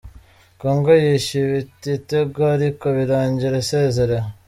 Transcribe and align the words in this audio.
Congo 0.61 0.91
yishyuye 1.03 1.57
igitego, 1.85 2.39
ariko 2.55 2.85
birangira 2.97 3.55
isezerewe 3.65 4.27